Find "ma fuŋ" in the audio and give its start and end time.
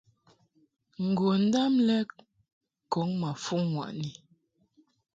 3.21-3.61